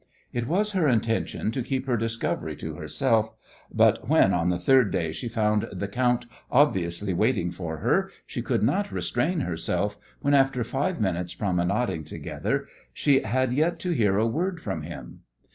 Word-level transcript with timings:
It 0.33 0.47
was 0.47 0.71
her 0.71 0.87
intention 0.87 1.51
to 1.51 1.61
keep 1.61 1.85
her 1.85 1.95
discovery 1.95 2.55
to 2.55 2.73
herself, 2.73 3.35
but 3.71 4.09
when 4.09 4.33
on 4.33 4.49
the 4.49 4.57
third 4.57 4.89
day 4.89 5.11
she 5.11 5.27
found 5.27 5.67
the 5.71 5.87
"count" 5.87 6.25
obviously 6.49 7.13
waiting 7.13 7.51
for 7.51 7.77
her 7.77 8.09
she 8.25 8.41
could 8.41 8.63
not 8.63 8.91
restrain 8.91 9.41
herself 9.41 9.99
when 10.21 10.33
after 10.33 10.63
five 10.63 10.99
minutes' 10.99 11.35
promenading 11.35 12.03
together 12.05 12.65
she 12.91 13.19
had 13.21 13.53
yet 13.53 13.77
to 13.81 13.91
hear 13.91 14.17
a 14.17 14.25
word 14.25 14.59
from 14.59 14.81
him. 14.81 15.19